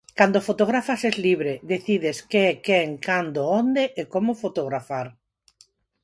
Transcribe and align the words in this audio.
Cando 0.19 0.39
fotografas 0.49 1.01
es 1.09 1.15
libre, 1.25 1.51
decides 1.73 2.17
que, 2.31 2.45
quen, 2.67 2.89
cando, 3.07 3.41
onde 3.61 3.83
e 4.01 4.03
como 4.13 4.31
fotografar. 4.43 5.07